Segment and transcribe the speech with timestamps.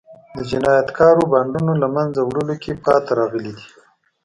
[0.35, 3.67] د جنایتکارو بانډونو له منځه وړلو کې پاتې راغلي دي.